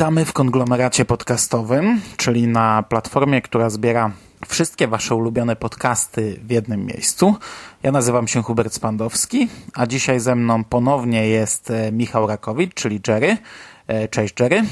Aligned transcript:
Witamy 0.00 0.24
w 0.24 0.32
konglomeracie 0.32 1.04
podcastowym, 1.04 2.00
czyli 2.16 2.46
na 2.48 2.82
platformie, 2.82 3.42
która 3.42 3.70
zbiera 3.70 4.12
wszystkie 4.48 4.88
Wasze 4.88 5.14
ulubione 5.14 5.56
podcasty 5.56 6.40
w 6.44 6.50
jednym 6.50 6.86
miejscu. 6.86 7.34
Ja 7.82 7.92
nazywam 7.92 8.28
się 8.28 8.42
Hubert 8.42 8.74
Spandowski, 8.74 9.48
a 9.74 9.86
dzisiaj 9.86 10.20
ze 10.20 10.34
mną 10.34 10.64
ponownie 10.64 11.28
jest 11.28 11.70
e, 11.70 11.92
Michał 11.92 12.26
Rakowicz, 12.26 12.74
czyli 12.74 13.00
Jerry. 13.08 13.36
E, 13.86 14.08
cześć 14.08 14.34
Jerry. 14.40 14.62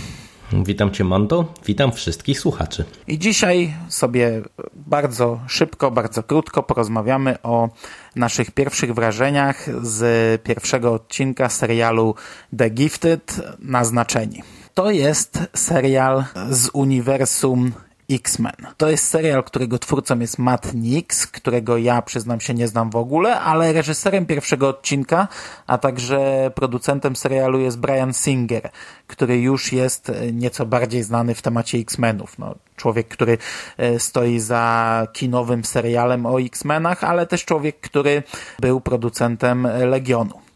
Witam 0.52 0.90
Cię, 0.90 1.04
Mando. 1.04 1.54
Witam 1.66 1.92
wszystkich 1.92 2.40
słuchaczy. 2.40 2.84
I 3.08 3.18
dzisiaj 3.18 3.74
sobie 3.88 4.42
bardzo 4.74 5.40
szybko, 5.46 5.90
bardzo 5.90 6.22
krótko 6.22 6.62
porozmawiamy 6.62 7.42
o 7.42 7.68
naszych 8.16 8.50
pierwszych 8.50 8.94
wrażeniach 8.94 9.66
z 9.82 10.42
pierwszego 10.42 10.92
odcinka 10.92 11.48
serialu 11.48 12.14
The 12.58 12.70
Gifted 12.70 13.40
Naznaczeni. 13.58 14.42
To 14.78 14.90
jest 14.90 15.38
serial 15.54 16.24
z 16.50 16.70
uniwersum 16.72 17.72
X-Men. 18.10 18.54
To 18.76 18.88
jest 18.90 19.06
serial, 19.06 19.44
którego 19.44 19.78
twórcą 19.78 20.18
jest 20.18 20.38
Matt 20.38 20.74
Nix, 20.74 21.26
którego 21.26 21.78
ja 21.78 22.02
przyznam 22.02 22.40
się 22.40 22.54
nie 22.54 22.68
znam 22.68 22.90
w 22.90 22.96
ogóle, 22.96 23.40
ale 23.40 23.72
reżyserem 23.72 24.26
pierwszego 24.26 24.68
odcinka, 24.68 25.28
a 25.66 25.78
także 25.78 26.50
producentem 26.54 27.16
serialu 27.16 27.60
jest 27.60 27.78
Brian 27.78 28.12
Singer, 28.12 28.70
który 29.06 29.40
już 29.40 29.72
jest 29.72 30.12
nieco 30.32 30.66
bardziej 30.66 31.02
znany 31.02 31.34
w 31.34 31.42
temacie 31.42 31.78
X-Menów. 31.78 32.38
No, 32.38 32.54
człowiek, 32.76 33.08
który 33.08 33.38
e, 33.76 33.98
stoi 33.98 34.40
za 34.40 35.06
kinowym 35.12 35.64
serialem 35.64 36.26
o 36.26 36.40
X-Menach, 36.40 37.04
ale 37.04 37.26
też 37.26 37.44
człowiek, 37.44 37.80
który 37.80 38.22
był 38.60 38.80
producentem 38.80 39.68
Legionu. 39.86 40.47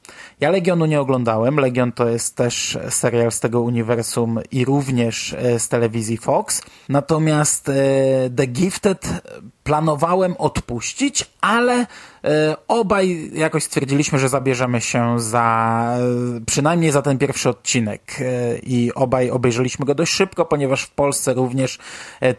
Ja 0.43 0.51
Legionu 0.51 0.87
nie 0.87 1.01
oglądałem. 1.01 1.57
Legion 1.57 1.93
to 1.93 2.09
jest 2.09 2.37
też 2.37 2.79
serial 2.89 3.33
z 3.33 3.41
tego 3.41 3.61
uniwersum 3.61 4.41
i 4.51 4.65
również 4.65 5.33
e, 5.33 5.59
z 5.59 5.69
telewizji 5.69 6.17
Fox. 6.17 6.63
Natomiast 6.89 7.69
e, 7.69 7.75
The 8.37 8.47
Gifted 8.47 9.09
planowałem 9.65 10.35
odpuścić, 10.39 11.31
ale 11.41 11.87
obaj 12.69 13.31
jakoś 13.35 13.63
stwierdziliśmy, 13.65 14.19
że 14.19 14.29
zabierzemy 14.29 14.81
się 14.81 15.21
za 15.21 15.97
przynajmniej 16.47 16.93
za 16.93 17.03
ten 17.03 17.19
pierwszy 17.19 17.49
odcinek 17.49 18.03
i 18.63 18.93
obaj 18.95 19.31
obejrzeliśmy 19.31 19.87
go 19.87 19.95
dość 19.95 20.13
szybko, 20.13 20.45
ponieważ 20.45 20.83
w 20.83 20.91
Polsce 20.91 21.35
również 21.35 21.79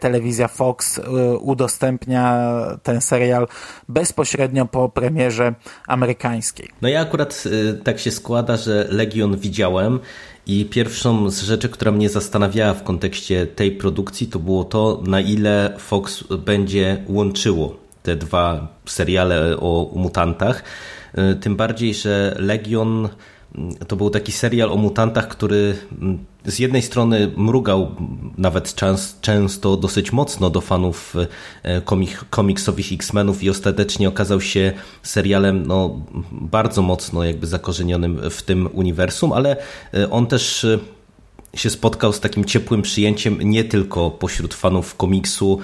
telewizja 0.00 0.48
Fox 0.48 1.00
udostępnia 1.40 2.50
ten 2.82 3.00
serial 3.00 3.48
bezpośrednio 3.88 4.66
po 4.66 4.88
premierze 4.88 5.54
amerykańskiej. 5.88 6.68
No 6.82 6.88
ja 6.88 7.00
akurat 7.00 7.44
tak 7.84 7.98
się 7.98 8.10
składa, 8.10 8.56
że 8.56 8.86
Legion 8.90 9.36
widziałem 9.36 10.00
i 10.46 10.64
pierwszą 10.64 11.30
z 11.30 11.42
rzeczy, 11.42 11.68
która 11.68 11.92
mnie 11.92 12.08
zastanawiała 12.08 12.74
w 12.74 12.82
kontekście 12.82 13.46
tej 13.46 13.72
produkcji, 13.72 14.26
to 14.26 14.38
było 14.38 14.64
to, 14.64 15.02
na 15.06 15.20
ile 15.20 15.76
Fox 15.78 16.24
będzie 16.38 17.04
łączyło 17.08 17.83
te 18.04 18.16
dwa 18.16 18.68
seriale 18.86 19.56
o 19.56 19.92
mutantach. 19.94 20.62
Tym 21.40 21.56
bardziej, 21.56 21.94
że 21.94 22.36
Legion 22.38 23.08
to 23.88 23.96
był 23.96 24.10
taki 24.10 24.32
serial 24.32 24.72
o 24.72 24.76
mutantach, 24.76 25.28
który 25.28 25.76
z 26.44 26.58
jednej 26.58 26.82
strony 26.82 27.30
mrugał 27.36 27.94
nawet 28.38 28.74
czas, 28.74 29.18
często 29.20 29.76
dosyć 29.76 30.12
mocno 30.12 30.50
do 30.50 30.60
fanów 30.60 31.14
komik, 31.84 32.24
komiksowych 32.30 32.92
X-Menów 32.92 33.42
i 33.42 33.50
ostatecznie 33.50 34.08
okazał 34.08 34.40
się 34.40 34.72
serialem 35.02 35.66
no, 35.66 36.00
bardzo 36.32 36.82
mocno 36.82 37.24
jakby 37.24 37.46
zakorzenionym 37.46 38.30
w 38.30 38.42
tym 38.42 38.68
uniwersum, 38.72 39.32
ale 39.32 39.56
on 40.10 40.26
też 40.26 40.66
się 41.54 41.70
spotkał 41.70 42.12
z 42.12 42.20
takim 42.20 42.44
ciepłym 42.44 42.82
przyjęciem 42.82 43.38
nie 43.42 43.64
tylko 43.64 44.10
pośród 44.10 44.54
fanów 44.54 44.96
komiksu 44.96 45.58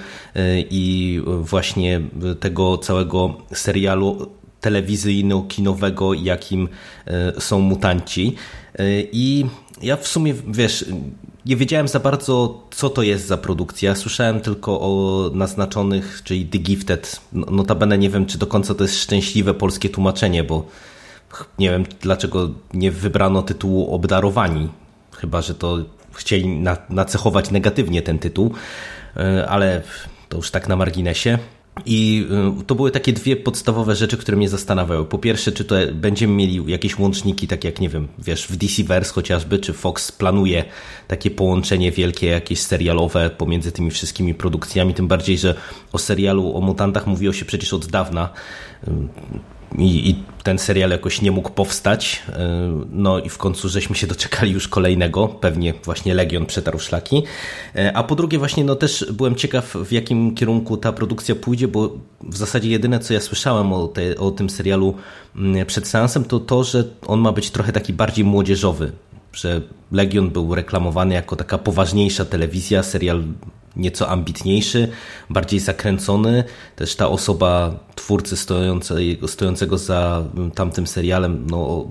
i 0.69 1.21
właśnie 1.41 2.01
tego 2.39 2.77
całego 2.77 3.33
serialu 3.53 4.27
telewizyjno-kinowego, 4.61 6.13
jakim 6.13 6.69
są 7.39 7.59
mutanci. 7.59 8.35
I 9.11 9.45
ja 9.81 9.97
w 9.97 10.07
sumie, 10.07 10.33
wiesz, 10.47 10.85
nie 11.45 11.55
wiedziałem 11.55 11.87
za 11.87 11.99
bardzo, 11.99 12.63
co 12.71 12.89
to 12.89 13.03
jest 13.03 13.27
za 13.27 13.37
produkcja. 13.37 13.95
Słyszałem 13.95 14.41
tylko 14.41 14.81
o 14.81 15.29
naznaczonych, 15.33 16.21
czyli 16.23 16.45
The 16.45 16.57
Gifted. 16.57 17.21
No, 17.33 17.45
notabene 17.51 17.97
nie 17.97 18.09
wiem, 18.09 18.25
czy 18.25 18.37
do 18.37 18.47
końca 18.47 18.75
to 18.75 18.83
jest 18.83 18.99
szczęśliwe 18.99 19.53
polskie 19.53 19.89
tłumaczenie, 19.89 20.43
bo 20.43 20.65
nie 21.59 21.69
wiem, 21.69 21.85
dlaczego 22.01 22.49
nie 22.73 22.91
wybrano 22.91 23.41
tytułu 23.41 23.95
Obdarowani. 23.95 24.69
Chyba, 25.21 25.41
że 25.41 25.55
to 25.55 25.77
chcieli 26.13 26.63
nacechować 26.89 27.51
negatywnie 27.51 28.01
ten 28.01 28.19
tytuł, 28.19 28.53
e, 29.17 29.49
ale 29.49 29.81
to 30.29 30.37
już 30.37 30.51
tak 30.51 30.67
na 30.67 30.75
marginesie. 30.75 31.37
I 31.85 32.27
y, 32.61 32.65
to 32.65 32.75
były 32.75 32.91
takie 32.91 33.13
dwie 33.13 33.35
podstawowe 33.35 33.95
rzeczy, 33.95 34.17
które 34.17 34.37
mnie 34.37 34.49
zastanawiały. 34.49 35.05
Po 35.05 35.17
pierwsze, 35.17 35.51
czy 35.51 35.65
to 35.65 35.75
będziemy 35.93 36.33
mieli 36.33 36.71
jakieś 36.71 36.99
łączniki, 36.99 37.47
tak 37.47 37.63
jak 37.63 37.81
nie 37.81 37.89
wiem, 37.89 38.07
wiesz, 38.19 38.47
w 38.47 38.57
DC-Verse 38.57 39.13
chociażby, 39.13 39.59
czy 39.59 39.73
Fox 39.73 40.11
planuje 40.11 40.63
takie 41.07 41.31
połączenie 41.31 41.91
wielkie, 41.91 42.27
jakieś 42.27 42.59
serialowe 42.59 43.29
pomiędzy 43.29 43.71
tymi 43.71 43.91
wszystkimi 43.91 44.33
produkcjami, 44.33 44.93
tym 44.93 45.07
bardziej, 45.07 45.37
że 45.37 45.55
o 45.93 45.97
serialu 45.97 46.57
o 46.57 46.61
mutantach 46.61 47.07
mówiło 47.07 47.33
się 47.33 47.45
przecież 47.45 47.73
od 47.73 47.85
dawna 47.85 48.29
i, 49.77 50.09
i, 50.09 50.15
ten 50.43 50.57
serial 50.57 50.89
jakoś 50.89 51.21
nie 51.21 51.31
mógł 51.31 51.49
powstać. 51.49 52.21
E, 52.29 52.83
no 52.89 53.19
i 53.19 53.29
w 53.29 53.37
końcu 53.37 53.69
żeśmy 53.69 53.95
się 53.95 54.07
doczekali 54.07 54.51
już 54.51 54.67
kolejnego, 54.67 55.27
pewnie 55.27 55.73
właśnie 55.85 56.13
Legion 56.13 56.45
przetarł 56.45 56.79
szlaki. 56.79 57.23
E, 57.75 57.97
a 57.97 58.03
po 58.03 58.15
drugie 58.15 58.37
właśnie 58.37 58.63
no 58.63 58.75
też 58.75 59.05
byłem 59.13 59.35
ciekaw 59.35 59.75
w 59.85 59.91
jakim 59.91 60.35
kierunku 60.35 60.77
ta 60.77 60.91
produkcja 60.91 61.35
pójdzie, 61.35 61.67
bo 61.67 61.97
w 62.23 62.37
zasadzie 62.37 62.69
jedyne 62.69 62.99
co 62.99 63.13
ja 63.13 63.19
słyszałem 63.19 63.73
o, 63.73 63.87
te, 63.87 64.17
o 64.17 64.31
tym 64.31 64.49
serialu 64.49 64.95
mm, 65.35 65.65
przed 65.65 65.87
seansem 65.87 66.23
to 66.23 66.39
to, 66.39 66.63
że 66.63 66.83
on 67.07 67.19
ma 67.19 67.31
być 67.31 67.51
trochę 67.51 67.71
taki 67.71 67.93
bardziej 67.93 68.25
młodzieżowy, 68.25 68.91
że 69.33 69.61
Legion 69.91 70.29
był 70.29 70.55
reklamowany 70.55 71.13
jako 71.13 71.35
taka 71.35 71.57
poważniejsza 71.57 72.25
telewizja, 72.25 72.83
serial 72.83 73.23
nieco 73.75 74.09
ambitniejszy, 74.09 74.87
bardziej 75.29 75.59
zakręcony. 75.59 76.43
Też 76.75 76.95
ta 76.95 77.09
osoba 77.09 77.79
twórcy 77.95 78.37
stojącej, 78.37 79.19
stojącego 79.27 79.77
za 79.77 80.23
tamtym 80.55 80.87
serialem, 80.87 81.47
no, 81.49 81.89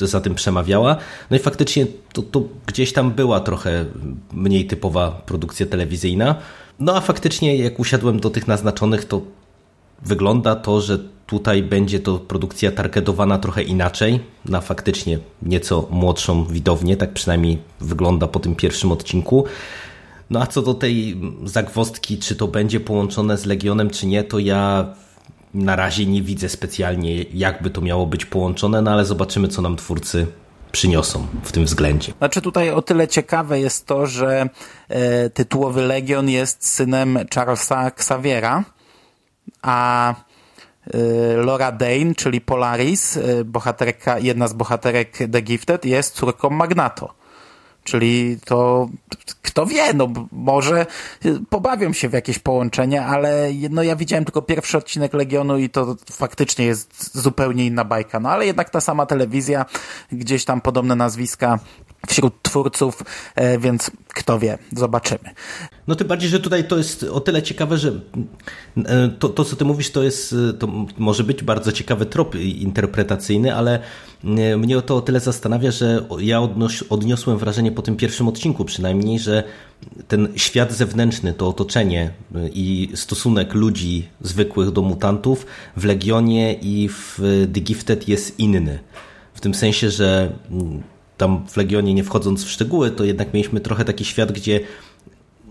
za 0.00 0.20
tym 0.20 0.34
przemawiała. 0.34 0.96
No 1.30 1.36
i 1.36 1.40
faktycznie 1.40 1.86
to, 2.12 2.22
to 2.22 2.42
gdzieś 2.66 2.92
tam 2.92 3.10
była 3.10 3.40
trochę 3.40 3.84
mniej 4.32 4.66
typowa 4.66 5.10
produkcja 5.10 5.66
telewizyjna. 5.66 6.34
No 6.78 6.96
a 6.96 7.00
faktycznie 7.00 7.56
jak 7.56 7.80
usiadłem 7.80 8.20
do 8.20 8.30
tych 8.30 8.48
naznaczonych, 8.48 9.04
to 9.04 9.20
wygląda 10.02 10.54
to, 10.54 10.80
że 10.80 10.98
tutaj 11.26 11.62
będzie 11.62 12.00
to 12.00 12.18
produkcja 12.18 12.72
targetowana 12.72 13.38
trochę 13.38 13.62
inaczej, 13.62 14.20
na 14.44 14.60
faktycznie 14.60 15.18
nieco 15.42 15.88
młodszą 15.90 16.44
widownię, 16.44 16.96
tak 16.96 17.12
przynajmniej 17.12 17.58
wygląda 17.80 18.26
po 18.26 18.40
tym 18.40 18.54
pierwszym 18.54 18.92
odcinku. 18.92 19.44
No 20.30 20.40
a 20.42 20.46
co 20.46 20.62
do 20.62 20.74
tej 20.74 21.20
zagwostki, 21.44 22.18
czy 22.18 22.36
to 22.36 22.48
będzie 22.48 22.80
połączone 22.80 23.38
z 23.38 23.46
Legionem, 23.46 23.90
czy 23.90 24.06
nie, 24.06 24.24
to 24.24 24.38
ja 24.38 24.94
na 25.54 25.76
razie 25.76 26.06
nie 26.06 26.22
widzę 26.22 26.48
specjalnie, 26.48 27.22
jakby 27.22 27.70
to 27.70 27.80
miało 27.80 28.06
być 28.06 28.24
połączone, 28.24 28.82
no 28.82 28.90
ale 28.90 29.04
zobaczymy, 29.04 29.48
co 29.48 29.62
nam 29.62 29.76
twórcy 29.76 30.26
przyniosą 30.72 31.26
w 31.42 31.52
tym 31.52 31.64
względzie. 31.64 32.12
Znaczy 32.18 32.42
tutaj 32.42 32.70
o 32.70 32.82
tyle 32.82 33.08
ciekawe 33.08 33.60
jest 33.60 33.86
to, 33.86 34.06
że 34.06 34.48
e, 34.88 35.30
tytułowy 35.30 35.82
Legion 35.82 36.28
jest 36.28 36.68
synem 36.68 37.18
Charlesa 37.34 37.86
Xaviera, 37.86 38.64
a 39.62 40.14
e, 40.94 40.98
Laura 41.36 41.72
Dane, 41.72 42.14
czyli 42.16 42.40
Polaris, 42.40 43.16
e, 43.16 43.44
bohaterka, 43.44 44.18
jedna 44.18 44.48
z 44.48 44.52
bohaterek 44.52 45.18
The 45.32 45.42
Gifted, 45.42 45.84
jest 45.84 46.14
córką 46.14 46.50
Magnato. 46.50 47.14
Czyli 47.86 48.38
to 48.44 48.88
kto 49.42 49.66
wie, 49.66 49.94
no 49.94 50.08
może 50.32 50.86
pobawią 51.50 51.92
się 51.92 52.08
w 52.08 52.12
jakieś 52.12 52.38
połączenie, 52.38 53.06
ale 53.06 53.48
no 53.70 53.82
ja 53.82 53.96
widziałem 53.96 54.24
tylko 54.24 54.42
pierwszy 54.42 54.78
odcinek 54.78 55.14
Legionu 55.14 55.58
i 55.58 55.70
to 55.70 55.96
faktycznie 56.10 56.64
jest 56.64 57.18
zupełnie 57.18 57.66
inna 57.66 57.84
bajka. 57.84 58.20
No 58.20 58.30
ale 58.30 58.46
jednak 58.46 58.70
ta 58.70 58.80
sama 58.80 59.06
telewizja, 59.06 59.64
gdzieś 60.12 60.44
tam 60.44 60.60
podobne 60.60 60.96
nazwiska 60.96 61.58
wśród 62.06 62.42
twórców, 62.42 63.02
e, 63.34 63.58
więc 63.58 63.90
kto 64.08 64.38
wie, 64.38 64.58
zobaczymy. 64.72 65.30
No 65.86 65.94
tym 65.94 66.08
bardziej, 66.08 66.30
że 66.30 66.40
tutaj 66.40 66.68
to 66.68 66.78
jest 66.78 67.02
o 67.02 67.20
tyle 67.20 67.42
ciekawe, 67.42 67.78
że 67.78 67.92
e, 68.76 69.08
to, 69.18 69.28
to 69.28 69.44
co 69.44 69.56
ty 69.56 69.64
mówisz, 69.64 69.90
to 69.90 70.02
jest, 70.02 70.34
e, 70.50 70.52
to 70.52 70.68
może 70.98 71.24
być 71.24 71.42
bardzo 71.42 71.72
ciekawy 71.72 72.06
trop 72.06 72.34
interpretacyjny, 72.34 73.54
ale 73.54 73.78
mnie 74.56 74.82
to 74.82 74.96
o 74.96 75.00
tyle 75.00 75.20
zastanawia, 75.20 75.70
że 75.70 76.06
ja 76.18 76.40
odniosłem 76.90 77.38
wrażenie 77.38 77.72
po 77.72 77.82
tym 77.82 77.96
pierwszym 77.96 78.28
odcinku 78.28 78.64
przynajmniej, 78.64 79.18
że 79.18 79.44
ten 80.08 80.28
świat 80.36 80.72
zewnętrzny, 80.72 81.34
to 81.34 81.48
otoczenie 81.48 82.10
i 82.52 82.88
stosunek 82.94 83.54
ludzi 83.54 84.08
zwykłych 84.20 84.70
do 84.70 84.82
mutantów 84.82 85.46
w 85.76 85.84
Legionie 85.84 86.54
i 86.54 86.88
w 86.88 87.20
The 87.54 87.60
Gifted 87.60 88.08
jest 88.08 88.38
inny. 88.38 88.78
W 89.34 89.40
tym 89.40 89.54
sensie, 89.54 89.90
że 89.90 90.32
tam 91.16 91.46
w 91.48 91.56
Legionie 91.56 91.94
nie 91.94 92.04
wchodząc 92.04 92.44
w 92.44 92.50
szczegóły, 92.50 92.90
to 92.90 93.04
jednak 93.04 93.34
mieliśmy 93.34 93.60
trochę 93.60 93.84
taki 93.84 94.04
świat, 94.04 94.32
gdzie 94.32 94.60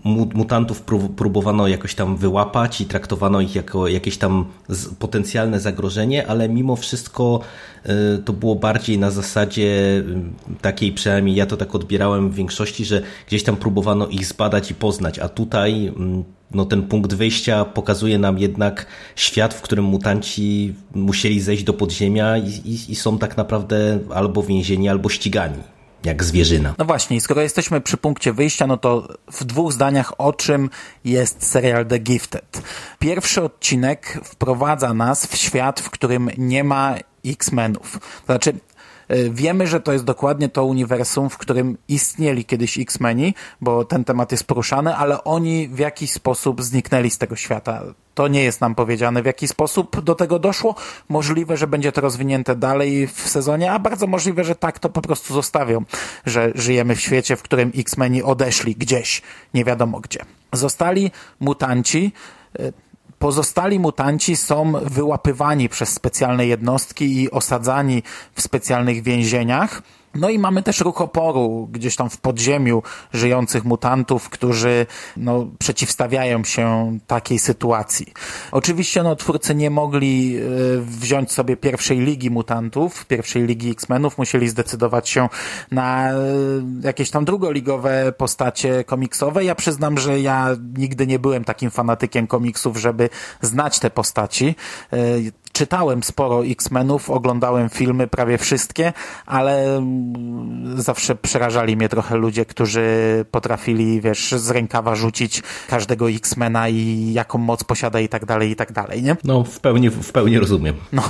mutantów 0.04 0.82
próbowano 1.16 1.68
jakoś 1.68 1.94
tam 1.94 2.16
wyłapać 2.16 2.80
i 2.80 2.84
traktowano 2.84 3.40
ich 3.40 3.54
jako 3.54 3.88
jakieś 3.88 4.18
tam 4.18 4.44
potencjalne 4.98 5.60
zagrożenie, 5.60 6.26
ale 6.26 6.48
mimo 6.48 6.76
wszystko 6.76 7.40
y, 7.86 8.18
to 8.18 8.32
było 8.32 8.54
bardziej 8.54 8.98
na 8.98 9.10
zasadzie 9.10 10.02
y, 10.52 10.60
takiej, 10.60 10.92
przynajmniej 10.92 11.36
ja 11.36 11.46
to 11.46 11.56
tak 11.56 11.74
odbierałem 11.74 12.30
w 12.30 12.34
większości, 12.34 12.84
że 12.84 13.02
gdzieś 13.26 13.42
tam 13.42 13.56
próbowano 13.56 14.06
ich 14.06 14.26
zbadać 14.26 14.70
i 14.70 14.74
poznać, 14.74 15.18
a 15.18 15.28
tutaj 15.28 15.86
mm, 15.86 16.24
no, 16.50 16.64
ten 16.64 16.82
punkt 16.82 17.14
wyjścia 17.14 17.64
pokazuje 17.64 18.18
nam 18.18 18.38
jednak 18.38 18.86
świat, 19.16 19.54
w 19.54 19.60
którym 19.60 19.84
mutanci 19.84 20.74
musieli 20.94 21.40
zejść 21.40 21.64
do 21.64 21.72
podziemia 21.72 22.38
i, 22.38 22.48
i, 22.48 22.92
i 22.92 22.96
są 22.96 23.18
tak 23.18 23.36
naprawdę 23.36 23.98
albo 24.14 24.42
więzieni, 24.42 24.88
albo 24.88 25.08
ścigani 25.08 25.75
jak 26.06 26.24
zwierzyna. 26.24 26.74
No 26.78 26.84
właśnie, 26.84 27.20
skoro 27.20 27.42
jesteśmy 27.42 27.80
przy 27.80 27.96
punkcie 27.96 28.32
wyjścia, 28.32 28.66
no 28.66 28.76
to 28.76 29.08
w 29.32 29.44
dwóch 29.44 29.72
zdaniach 29.72 30.20
o 30.20 30.32
czym 30.32 30.70
jest 31.04 31.46
serial 31.46 31.86
The 31.86 31.98
Gifted. 31.98 32.62
Pierwszy 32.98 33.42
odcinek 33.42 34.20
wprowadza 34.24 34.94
nas 34.94 35.26
w 35.26 35.36
świat, 35.36 35.80
w 35.80 35.90
którym 35.90 36.30
nie 36.38 36.64
ma 36.64 36.94
X-Menów. 37.26 37.92
To 37.92 38.26
znaczy, 38.26 38.52
wiemy, 39.30 39.66
że 39.66 39.80
to 39.80 39.92
jest 39.92 40.04
dokładnie 40.04 40.48
to 40.48 40.64
uniwersum, 40.64 41.30
w 41.30 41.38
którym 41.38 41.78
istnieli 41.88 42.44
kiedyś 42.44 42.78
X-Meni, 42.78 43.34
bo 43.60 43.84
ten 43.84 44.04
temat 44.04 44.32
jest 44.32 44.44
poruszany, 44.44 44.96
ale 44.96 45.24
oni 45.24 45.68
w 45.68 45.78
jakiś 45.78 46.12
sposób 46.12 46.62
zniknęli 46.62 47.10
z 47.10 47.18
tego 47.18 47.36
świata. 47.36 47.82
To 48.14 48.28
nie 48.28 48.42
jest 48.42 48.60
nam 48.60 48.74
powiedziane, 48.74 49.22
w 49.22 49.26
jaki 49.26 49.48
sposób 49.48 50.00
do 50.00 50.14
tego 50.14 50.38
doszło. 50.38 50.74
Możliwe, 51.08 51.56
że 51.56 51.66
będzie 51.66 51.92
to 51.92 52.00
rozwinięte 52.00 52.56
dalej 52.56 53.06
w 53.06 53.20
sezonie, 53.20 53.72
a 53.72 53.78
bardzo 53.78 54.06
możliwe, 54.06 54.44
że 54.44 54.54
tak 54.54 54.78
to 54.78 54.88
po 54.88 55.02
prostu 55.02 55.34
zostawią, 55.34 55.84
że 56.26 56.52
żyjemy 56.54 56.96
w 56.96 57.00
świecie, 57.00 57.36
w 57.36 57.42
którym 57.42 57.72
X-Meni 57.76 58.22
odeszli 58.22 58.74
gdzieś, 58.74 59.22
nie 59.54 59.64
wiadomo 59.64 60.00
gdzie. 60.00 60.20
Zostali 60.52 61.10
mutanci, 61.40 62.12
e, 62.58 62.72
Pozostali 63.18 63.78
mutanci 63.78 64.36
są 64.36 64.72
wyłapywani 64.82 65.68
przez 65.68 65.88
specjalne 65.88 66.46
jednostki 66.46 67.22
i 67.22 67.30
osadzani 67.30 68.02
w 68.34 68.42
specjalnych 68.42 69.02
więzieniach. 69.02 69.82
No 70.18 70.30
i 70.30 70.38
mamy 70.38 70.62
też 70.62 70.80
ruch 70.80 71.00
oporu 71.00 71.68
gdzieś 71.72 71.96
tam 71.96 72.10
w 72.10 72.16
podziemiu 72.16 72.82
żyjących 73.12 73.64
mutantów, 73.64 74.28
którzy 74.28 74.86
no, 75.16 75.46
przeciwstawiają 75.58 76.44
się 76.44 76.98
takiej 77.06 77.38
sytuacji. 77.38 78.12
Oczywiście 78.52 79.02
no, 79.02 79.16
twórcy 79.16 79.54
nie 79.54 79.70
mogli 79.70 80.36
y, 80.36 80.80
wziąć 80.80 81.32
sobie 81.32 81.56
pierwszej 81.56 81.98
ligi 81.98 82.30
mutantów, 82.30 83.06
pierwszej 83.06 83.46
ligi 83.46 83.70
X-Menów, 83.70 84.18
musieli 84.18 84.48
zdecydować 84.48 85.08
się 85.08 85.28
na 85.70 86.12
y, 86.12 86.16
jakieś 86.82 87.10
tam 87.10 87.24
drugoligowe 87.24 88.12
postacie 88.12 88.84
komiksowe. 88.84 89.44
Ja 89.44 89.54
przyznam, 89.54 89.98
że 89.98 90.20
ja 90.20 90.48
nigdy 90.76 91.06
nie 91.06 91.18
byłem 91.18 91.44
takim 91.44 91.70
fanatykiem 91.70 92.26
komiksów, 92.26 92.76
żeby 92.76 93.08
znać 93.40 93.78
te 93.78 93.90
postaci. 93.90 94.54
Czytałem 95.56 96.02
sporo 96.02 96.46
X-Menów, 96.46 97.10
oglądałem 97.10 97.68
filmy, 97.68 98.06
prawie 98.06 98.38
wszystkie, 98.38 98.92
ale 99.26 99.76
mm, 99.76 100.82
zawsze 100.82 101.14
przerażali 101.14 101.76
mnie 101.76 101.88
trochę 101.88 102.16
ludzie, 102.16 102.44
którzy 102.44 102.84
potrafili, 103.30 104.00
wiesz, 104.00 104.32
z 104.32 104.50
rękawa 104.50 104.94
rzucić 104.94 105.42
każdego 105.68 106.10
X-Mena 106.10 106.68
i 106.68 107.12
jaką 107.12 107.38
moc 107.38 107.64
posiada 107.64 108.00
i 108.00 108.08
tak 108.08 108.24
dalej, 108.24 108.50
i 108.50 108.56
tak 108.56 108.72
dalej, 108.72 109.02
nie? 109.02 109.16
No, 109.24 109.44
w 109.44 109.60
pełni, 109.60 109.90
w 109.90 110.12
pełni 110.12 110.38
rozumiem. 110.38 110.74
No, 110.92 111.02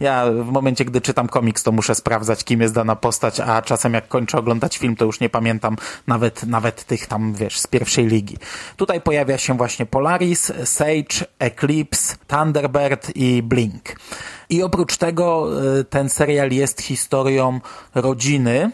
ja 0.00 0.26
w 0.42 0.52
momencie, 0.52 0.84
gdy 0.84 1.00
czytam 1.00 1.28
komiks, 1.28 1.62
to 1.62 1.72
muszę 1.72 1.94
sprawdzać, 1.94 2.44
kim 2.44 2.60
jest 2.60 2.74
dana 2.74 2.96
postać, 2.96 3.40
a 3.40 3.62
czasem 3.62 3.94
jak 3.94 4.08
kończę 4.08 4.38
oglądać 4.38 4.78
film, 4.78 4.96
to 4.96 5.04
już 5.04 5.20
nie 5.20 5.28
pamiętam 5.28 5.76
nawet, 6.06 6.42
nawet 6.42 6.84
tych 6.84 7.06
tam, 7.06 7.34
wiesz, 7.34 7.58
z 7.60 7.66
pierwszej 7.66 8.06
ligi. 8.06 8.36
Tutaj 8.76 9.00
pojawia 9.00 9.38
się 9.38 9.56
właśnie 9.56 9.86
Polaris, 9.86 10.52
Sage, 10.64 11.26
Eclipse, 11.38 12.16
Thunderbird 12.26 13.16
i 13.16 13.42
Blink. 13.42 13.85
I 14.48 14.62
oprócz 14.62 14.96
tego 14.96 15.48
y, 15.78 15.84
ten 15.84 16.08
serial 16.08 16.52
jest 16.52 16.82
historią 16.82 17.60
rodziny, 17.94 18.70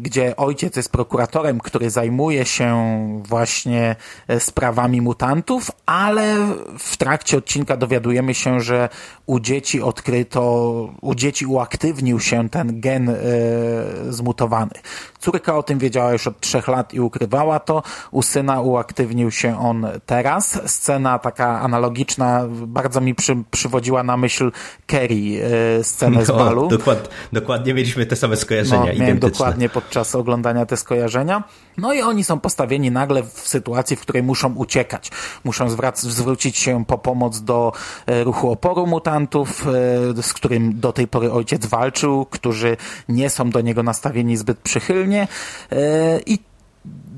gdzie 0.00 0.36
ojciec 0.36 0.76
jest 0.76 0.92
prokuratorem, 0.92 1.60
który 1.60 1.90
zajmuje 1.90 2.44
się 2.44 2.74
właśnie 3.24 3.96
y, 4.30 4.40
sprawami 4.40 5.00
mutantów, 5.00 5.70
ale 5.86 6.36
w 6.78 6.96
trakcie 6.96 7.38
odcinka 7.38 7.76
dowiadujemy 7.76 8.34
się, 8.34 8.60
że 8.60 8.88
u 9.26 9.40
dzieci 9.40 9.82
odkryto, 9.82 10.42
u 11.00 11.14
dzieci 11.14 11.46
uaktywnił 11.46 12.20
się 12.20 12.48
ten 12.48 12.80
gen 12.80 13.08
e, 13.08 13.14
zmutowany. 14.08 14.72
Córka 15.18 15.56
o 15.56 15.62
tym 15.62 15.78
wiedziała 15.78 16.12
już 16.12 16.26
od 16.26 16.40
trzech 16.40 16.68
lat 16.68 16.94
i 16.94 17.00
ukrywała 17.00 17.60
to. 17.60 17.82
U 18.10 18.22
syna 18.22 18.60
uaktywnił 18.60 19.30
się 19.30 19.58
on 19.58 19.86
teraz. 20.06 20.60
Scena 20.66 21.18
taka 21.18 21.60
analogiczna 21.60 22.46
bardzo 22.50 23.00
mi 23.00 23.14
przy, 23.14 23.36
przywodziła 23.50 24.02
na 24.02 24.16
myśl 24.16 24.52
Kerry, 24.86 25.40
e, 25.80 25.84
scenę 25.84 26.18
no, 26.18 26.24
z 26.24 26.28
balu. 26.28 26.68
Dokład, 26.68 27.08
dokładnie 27.32 27.74
mieliśmy 27.74 28.06
te 28.06 28.16
same 28.16 28.36
skojarzenia. 28.36 28.92
No, 28.92 29.00
miałem 29.00 29.18
dokładnie 29.18 29.68
podczas 29.74 30.14
oglądania 30.14 30.66
te 30.66 30.76
skojarzenia. 30.76 31.42
No 31.78 31.92
i 31.92 32.02
oni 32.02 32.24
są 32.24 32.40
postawieni 32.40 32.90
nagle 32.90 33.22
w 33.22 33.48
sytuacji, 33.48 33.96
w 33.96 34.00
której 34.00 34.22
muszą 34.22 34.54
uciekać. 34.54 35.10
Muszą 35.44 35.66
zwrócić 35.96 36.56
się 36.56 36.84
po 36.84 36.98
pomoc 36.98 37.40
do 37.40 37.72
e, 38.06 38.24
ruchu 38.24 38.50
oporu 38.50 38.86
mutantów, 38.86 39.66
e, 40.18 40.22
z 40.22 40.32
którym 40.32 40.80
do 40.80 40.92
tej 40.92 41.08
pory 41.08 41.32
ojciec 41.32 41.66
walczył, 41.66 42.26
którzy 42.26 42.76
nie 43.08 43.30
są 43.30 43.50
do 43.50 43.60
niego 43.60 43.82
nastawieni 43.82 44.36
zbyt 44.36 44.58
przychylnie 44.58 45.28
e, 45.72 46.20
i 46.26 46.38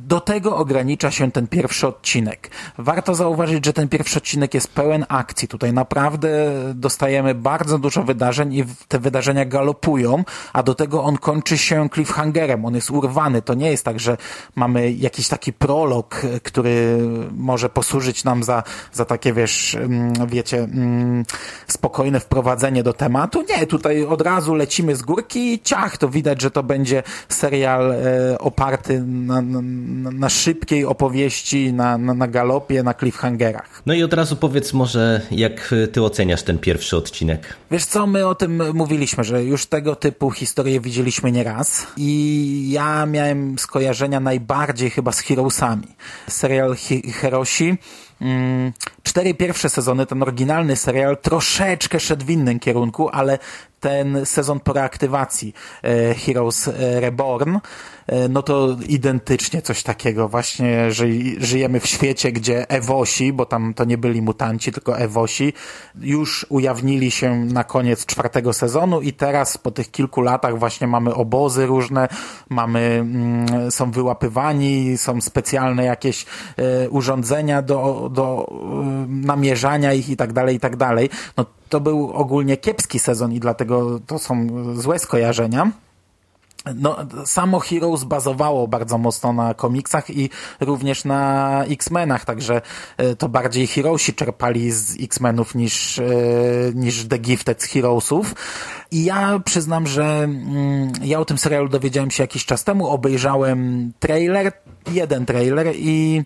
do 0.06 0.20
tego 0.20 0.56
ogranicza 0.56 1.10
się 1.10 1.32
ten 1.32 1.46
pierwszy 1.46 1.86
odcinek. 1.86 2.50
Warto 2.78 3.14
zauważyć, 3.14 3.64
że 3.64 3.72
ten 3.72 3.88
pierwszy 3.88 4.18
odcinek 4.18 4.54
jest 4.54 4.68
pełen 4.68 5.06
akcji. 5.08 5.48
Tutaj 5.48 5.72
naprawdę 5.72 6.28
dostajemy 6.75 7.34
bardzo 7.34 7.78
dużo 7.78 8.02
wydarzeń 8.02 8.54
i 8.54 8.64
te 8.88 8.98
wydarzenia 8.98 9.44
galopują, 9.44 10.25
a 10.52 10.62
do 10.62 10.75
tego 10.75 11.02
on 11.02 11.18
kończy 11.18 11.58
się 11.58 11.88
cliffhangerem. 11.94 12.64
On 12.64 12.75
jest 12.75 12.90
urwany. 12.90 13.42
To 13.42 13.54
nie 13.54 13.70
jest 13.70 13.84
tak, 13.84 14.00
że 14.00 14.16
mamy 14.54 14.92
jakiś 14.92 15.28
taki 15.28 15.52
prolog, 15.52 16.22
który 16.42 16.98
może 17.32 17.68
posłużyć 17.68 18.25
nam 18.25 18.42
za, 18.42 18.62
za 18.92 19.04
takie, 19.04 19.32
wiesz, 19.32 19.75
mm, 19.75 20.12
wiecie, 20.26 20.58
mm, 20.58 21.25
spokojne 21.66 22.20
wprowadzenie 22.20 22.82
do 22.82 22.92
tematu. 22.92 23.44
Nie, 23.48 23.66
tutaj 23.66 24.04
od 24.04 24.20
razu 24.20 24.54
lecimy 24.54 24.96
z 24.96 25.02
górki 25.02 25.54
i 25.54 25.60
ciach, 25.60 25.98
to 25.98 26.08
widać, 26.08 26.42
że 26.42 26.50
to 26.50 26.62
będzie 26.62 27.02
serial 27.28 27.92
e, 27.92 28.38
oparty 28.38 29.00
na, 29.06 29.40
na 29.42 29.60
na, 29.96 30.28
szybkiej 30.28 30.84
opowieści, 30.84 31.72
na, 31.72 31.98
na, 31.98 32.14
na 32.14 32.28
galopie, 32.28 32.82
na 32.82 32.94
cliffhangerach. 32.94 33.82
No 33.86 33.94
i 33.94 34.02
od 34.02 34.12
razu 34.12 34.36
powiedz 34.36 34.72
może, 34.72 35.20
jak 35.30 35.74
ty 35.92 36.02
oceniasz 36.02 36.42
ten 36.42 36.58
pierwszy 36.58 36.96
odcinek? 36.96 37.56
Wiesz 37.70 37.84
co, 37.84 38.06
my 38.06 38.26
o 38.26 38.34
tym 38.34 38.62
mówiliśmy, 38.74 39.24
że 39.24 39.44
już 39.44 39.66
tego 39.66 39.96
typu 39.96 40.30
historie 40.30 40.80
widzieliśmy 40.80 41.32
nieraz 41.32 41.86
i 41.96 42.70
ja 42.70 43.06
miałem 43.06 43.58
skojarzenia 43.58 44.20
najbardziej 44.20 44.90
chyba 44.90 45.12
z 45.12 45.20
Heroesami. 45.20 45.88
Serial 46.28 46.76
Hi 46.76 47.12
Herosi 47.12 47.78
mm, 48.20 48.72
cztery 49.02 49.34
pierwsze 49.34 49.70
sezony, 49.70 50.06
ten 50.06 50.22
oryginalny 50.22 50.76
serial 50.76 51.16
troszeczkę 51.18 52.00
szedł 52.00 52.24
w 52.24 52.30
innym 52.30 52.58
kierunku, 52.58 53.08
ale 53.08 53.38
ten 53.80 54.26
sezon 54.26 54.60
po 54.60 54.72
reaktywacji 54.72 55.54
e, 55.82 56.14
Heroes 56.14 56.68
e, 56.68 57.00
Reborn 57.00 57.58
no 58.28 58.42
to 58.42 58.76
identycznie 58.88 59.62
coś 59.62 59.82
takiego. 59.82 60.28
Właśnie, 60.28 60.92
że 60.92 61.06
żyjemy 61.38 61.80
w 61.80 61.86
świecie, 61.86 62.32
gdzie 62.32 62.70
Ewosi, 62.70 63.32
bo 63.32 63.46
tam 63.46 63.75
to 63.75 63.84
nie 63.84 63.98
byli 63.98 64.22
mutanci, 64.22 64.72
tylko 64.72 64.98
Ewosi, 64.98 65.52
już 66.00 66.46
ujawnili 66.48 67.10
się 67.10 67.44
na 67.44 67.64
koniec 67.64 68.06
czwartego 68.06 68.52
sezonu 68.52 69.00
i 69.00 69.12
teraz 69.12 69.58
po 69.58 69.70
tych 69.70 69.90
kilku 69.90 70.20
latach 70.20 70.58
właśnie 70.58 70.86
mamy 70.86 71.14
obozy 71.14 71.66
różne, 71.66 72.08
mamy, 72.48 72.80
mm, 72.80 73.70
są 73.70 73.90
wyłapywani, 73.90 74.98
są 74.98 75.20
specjalne 75.20 75.84
jakieś 75.84 76.26
e, 76.56 76.90
urządzenia 76.90 77.62
do, 77.62 78.10
do 78.12 78.46
e, 78.50 79.06
namierzania 79.08 79.92
ich 79.92 80.08
i 80.08 80.16
tak 80.16 80.32
dalej, 80.32 80.56
i 80.56 80.60
tak 80.60 80.76
dalej. 80.76 81.10
No 81.36 81.46
to 81.68 81.80
był 81.80 82.10
ogólnie 82.12 82.56
kiepski 82.56 82.98
sezon 82.98 83.32
i 83.32 83.40
dlatego 83.40 84.00
to 84.06 84.18
są 84.18 84.46
złe 84.75 84.98
skojarzenia. 84.98 85.86
No, 86.75 86.96
samo 87.25 87.61
Heroes 87.61 88.04
bazowało 88.04 88.68
bardzo 88.68 88.99
mocno 88.99 89.32
na 89.32 89.54
komiksach 89.54 90.11
i 90.11 90.30
również 90.61 91.04
na 91.04 91.64
X-Menach, 91.64 92.25
także 92.25 92.61
e, 92.96 93.16
to 93.16 93.28
bardziej 93.28 93.66
Heroesi 93.66 94.14
czerpali 94.14 94.70
z 94.70 94.96
X-Menów 95.00 95.54
niż, 95.54 95.99
e, 95.99 96.04
niż 96.75 97.08
The 97.08 97.18
Gifted 97.18 97.62
z 97.62 97.66
Heroesów. 97.66 98.35
I 98.90 99.04
ja 99.04 99.40
przyznam, 99.44 99.87
że 99.87 100.04
mm, 100.04 100.92
ja 101.02 101.20
o 101.20 101.25
tym 101.25 101.38
serialu 101.38 101.68
dowiedziałem 101.68 102.11
się 102.11 102.23
jakiś 102.23 102.44
czas 102.44 102.64
temu, 102.64 102.88
obejrzałem 102.88 103.92
trailer, 103.99 104.52
jeden 104.92 105.26
trailer 105.26 105.66
i 105.75 106.23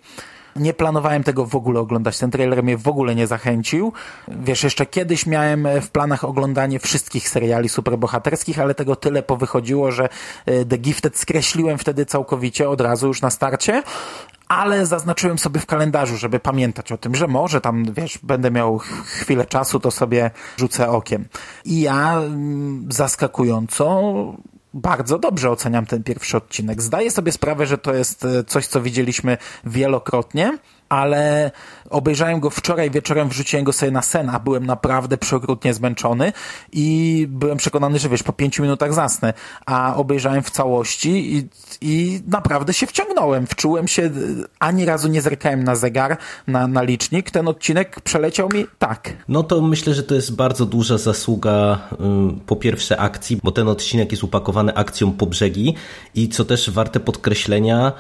nie 0.57 0.75
planowałem 0.75 1.25
tego 1.25 1.47
w 1.47 1.57
ogóle 1.57 1.81
oglądać. 1.81 2.19
Ten 2.19 2.31
trailer 2.31 2.63
mnie 2.63 2.77
w 2.77 2.89
ogóle 2.89 3.15
nie 3.15 3.27
zachęcił. 3.27 3.93
Wiesz, 4.29 4.65
jeszcze 4.65 4.87
kiedyś 4.87 5.27
miałem 5.27 5.69
w 5.83 5.91
planach 5.91 6.25
oglądanie 6.25 6.79
wszystkich 6.79 7.29
seriali 7.29 7.69
superbohaterskich, 7.69 8.59
ale 8.59 8.75
tego 8.75 8.97
tyle 8.97 9.23
powychodziło, 9.23 9.93
że 9.93 10.09
e, 10.47 10.65
The 10.65 10.79
Gifted 10.79 11.19
skreśliłem 11.19 11.79
wtedy 11.79 12.07
całkowicie 12.07 12.69
od 12.69 12.81
razu 12.81 13.07
już 13.07 13.23
na 13.23 13.31
starcie 13.31 13.83
ale 14.51 14.87
zaznaczyłem 14.87 15.39
sobie 15.39 15.61
w 15.61 15.67
kalendarzu, 15.67 16.17
żeby 16.17 16.41
pamiętać 16.41 16.93
o 16.93 16.99
tym, 16.99 17.15
że 17.15 17.27
może 17.27 17.61
tam, 17.61 17.85
wiesz, 17.93 18.19
będę 18.23 18.51
miał 18.51 18.79
chwilę 19.05 19.47
czasu, 19.47 19.81
to 19.81 19.91
sobie 19.91 20.31
rzucę 20.57 20.89
okiem. 20.89 21.25
I 21.65 21.81
ja 21.81 22.19
mm, 22.19 22.87
zaskakująco 22.89 24.13
bardzo 24.75 25.19
dobrze 25.19 25.51
oceniam 25.51 25.87
ten 25.87 26.03
pierwszy 26.03 26.37
odcinek. 26.37 26.83
Zdaję 26.83 27.11
sobie 27.11 27.33
sprawę, 27.33 27.67
że 27.67 27.79
to 27.79 27.95
jest 27.95 28.25
e, 28.25 28.45
coś, 28.45 28.67
co 28.67 28.83
widzieliśmy 28.83 29.39
wielokrotnie, 29.65 30.59
ale 30.91 31.51
obejrzałem 31.91 32.41
go 32.41 32.51
wczoraj 32.51 32.91
wieczorem, 32.91 33.29
wrzuciłem 33.29 33.65
go 33.65 33.73
sobie 33.73 33.93
na 33.93 34.03
sen, 34.03 34.31
a 34.31 34.41
byłem 34.41 34.67
naprawdę 34.67 35.19
przeokrutnie 35.19 35.75
zmęczony 35.75 36.33
i 36.73 37.27
byłem 37.31 37.59
przekonany, 37.59 37.99
że 37.99 38.09
wiesz, 38.09 38.23
po 38.23 38.33
pięciu 38.33 38.63
minutach 38.63 38.95
zasnę, 38.95 39.33
a 39.67 39.97
obejrzałem 39.97 40.43
w 40.43 40.51
całości 40.51 41.37
i, 41.37 41.49
i 41.81 42.21
naprawdę 42.27 42.75
się 42.75 42.87
wciągnąłem. 42.87 43.47
Wczułem 43.47 43.89
się, 43.89 44.11
ani 44.59 44.85
razu 44.85 45.09
nie 45.09 45.23
zerkałem 45.23 45.65
na 45.65 45.77
zegar, 45.77 46.17
na, 46.47 46.67
na 46.67 46.83
licznik. 46.83 47.31
Ten 47.31 47.49
odcinek 47.49 48.01
przeleciał 48.01 48.49
mi 48.55 48.67
tak. 48.79 49.13
No 49.29 49.43
to 49.43 49.61
myślę, 49.61 49.95
że 49.95 50.03
to 50.03 50.15
jest 50.15 50.37
bardzo 50.37 50.67
duża 50.67 50.99
zasługa 50.99 51.79
y, 51.93 51.97
po 52.47 52.57
pierwsze 52.57 53.01
akcji, 53.01 53.41
bo 53.45 53.53
ten 53.53 53.69
odcinek 53.69 54.11
jest 54.11 54.25
upakowany 54.25 54.75
akcją 54.75 55.13
po 55.13 55.27
brzegi 55.27 55.75
i 56.15 56.29
co 56.29 56.45
też 56.45 56.71
warte 56.71 57.01
podkreślenia, 57.01 57.93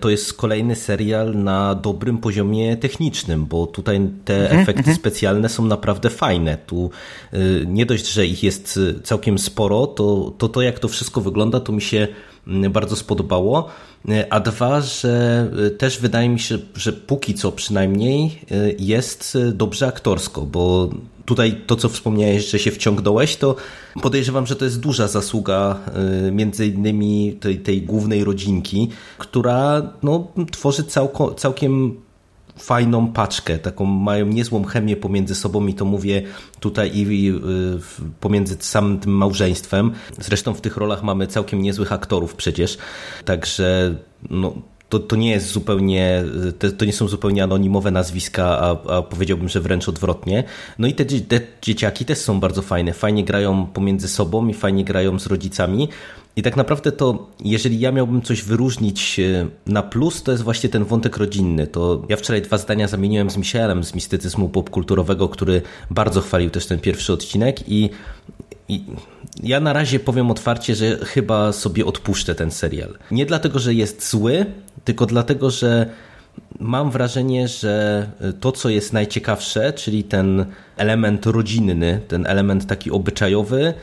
to 0.00 0.10
jest 0.10 0.34
kolejny 0.34 0.76
serial 0.76 1.34
na 1.34 1.74
dobrym 1.74 2.18
poziomie 2.18 2.76
technicznym, 2.76 3.46
bo 3.46 3.66
tutaj 3.66 4.00
te 4.24 4.42
mhm, 4.42 4.60
efekty 4.60 4.80
mhm. 4.80 4.96
specjalne 4.96 5.48
są 5.48 5.64
naprawdę 5.64 6.10
fajne. 6.10 6.58
Tu 6.66 6.90
y, 7.34 7.64
nie 7.66 7.86
dość, 7.86 8.06
że 8.06 8.26
ich 8.26 8.42
jest 8.42 8.80
całkiem 9.04 9.38
sporo, 9.38 9.86
to 9.86 10.32
to, 10.38 10.48
to 10.48 10.62
jak 10.62 10.78
to 10.78 10.88
wszystko 10.88 11.20
wygląda, 11.20 11.60
to 11.60 11.72
mi 11.72 11.82
się 11.82 12.08
bardzo 12.46 12.96
spodobało. 12.96 13.68
A 14.30 14.40
dwa, 14.40 14.80
że 14.80 15.50
też 15.78 15.98
wydaje 15.98 16.28
mi 16.28 16.40
się, 16.40 16.58
że 16.74 16.92
póki 16.92 17.34
co 17.34 17.52
przynajmniej 17.52 18.38
jest 18.78 19.38
dobrze 19.52 19.86
aktorsko, 19.86 20.42
bo 20.42 20.90
tutaj 21.24 21.60
to, 21.66 21.76
co 21.76 21.88
wspomniałeś, 21.88 22.50
że 22.50 22.58
się 22.58 22.70
wciągnąłeś, 22.70 23.36
to 23.36 23.56
podejrzewam, 24.02 24.46
że 24.46 24.56
to 24.56 24.64
jest 24.64 24.80
duża 24.80 25.08
zasługa 25.08 25.78
między 26.32 26.66
innymi 26.66 27.36
tej, 27.40 27.58
tej 27.58 27.82
głównej 27.82 28.24
rodzinki, 28.24 28.88
która 29.18 29.82
no, 30.02 30.26
tworzy 30.50 30.84
całko, 30.84 31.34
całkiem 31.34 31.96
fajną 32.56 33.12
paczkę, 33.12 33.58
taką 33.58 33.84
mają 33.84 34.26
niezłą 34.26 34.64
chemię 34.64 34.96
pomiędzy 34.96 35.34
sobą 35.34 35.66
i 35.66 35.74
to 35.74 35.84
mówię 35.84 36.22
tutaj 36.60 36.96
i 36.96 37.30
y, 37.30 37.32
pomiędzy 38.20 38.56
samym 38.60 38.98
tym 38.98 39.12
małżeństwem. 39.12 39.92
Zresztą 40.18 40.54
w 40.54 40.60
tych 40.60 40.76
rolach 40.76 41.02
mamy 41.02 41.26
całkiem 41.26 41.62
niezłych 41.62 41.92
aktorów 41.92 42.34
przecież, 42.34 42.78
także 43.24 43.94
no, 44.30 44.54
to, 44.92 44.98
to 44.98 45.16
nie 45.16 45.30
jest 45.30 45.46
zupełnie, 45.46 46.24
to, 46.78 46.84
nie 46.84 46.92
są 46.92 47.08
zupełnie 47.08 47.44
anonimowe 47.44 47.90
nazwiska, 47.90 48.44
a, 48.44 48.96
a 48.96 49.02
powiedziałbym, 49.02 49.48
że 49.48 49.60
wręcz 49.60 49.88
odwrotnie. 49.88 50.44
No 50.78 50.86
i 50.86 50.94
te, 50.94 51.04
te 51.04 51.40
dzieciaki 51.62 52.04
też 52.04 52.18
są 52.18 52.40
bardzo 52.40 52.62
fajne. 52.62 52.92
Fajnie 52.92 53.24
grają 53.24 53.66
pomiędzy 53.66 54.08
sobą 54.08 54.48
i 54.48 54.54
fajnie 54.54 54.84
grają 54.84 55.18
z 55.18 55.26
rodzicami. 55.26 55.88
I 56.36 56.42
tak 56.42 56.56
naprawdę 56.56 56.92
to, 56.92 57.26
jeżeli 57.44 57.80
ja 57.80 57.92
miałbym 57.92 58.22
coś 58.22 58.42
wyróżnić 58.42 59.20
e, 59.20 59.46
na 59.66 59.82
plus, 59.82 60.22
to 60.22 60.32
jest 60.32 60.44
właśnie 60.44 60.68
ten 60.68 60.84
wątek 60.84 61.16
rodzinny. 61.16 61.66
To 61.66 62.02
ja 62.08 62.16
wczoraj 62.16 62.42
dwa 62.42 62.58
zdania 62.58 62.88
zamieniłem 62.88 63.30
z 63.30 63.36
Michelem 63.36 63.84
z 63.84 63.94
mistycyzmu 63.94 64.48
popkulturowego, 64.48 65.28
który 65.28 65.62
bardzo 65.90 66.20
chwalił 66.20 66.50
też 66.50 66.66
ten 66.66 66.80
pierwszy 66.80 67.12
odcinek 67.12 67.68
i 67.68 67.90
ja 69.42 69.60
na 69.60 69.72
razie 69.72 70.00
powiem 70.00 70.30
otwarcie, 70.30 70.74
że 70.74 70.98
chyba 70.98 71.52
sobie 71.52 71.86
odpuszczę 71.86 72.34
ten 72.34 72.50
serial. 72.50 72.98
Nie 73.10 73.26
dlatego, 73.26 73.58
że 73.58 73.74
jest 73.74 74.10
zły, 74.10 74.46
tylko 74.84 75.06
dlatego, 75.06 75.50
że 75.50 75.86
mam 76.60 76.90
wrażenie, 76.90 77.48
że 77.48 78.06
to, 78.40 78.52
co 78.52 78.68
jest 78.68 78.92
najciekawsze, 78.92 79.72
czyli 79.72 80.04
ten 80.04 80.46
element 80.76 81.26
rodzinny, 81.26 82.00
ten 82.08 82.26
element 82.26 82.66
taki 82.66 82.90
obyczajowy, 82.90 83.74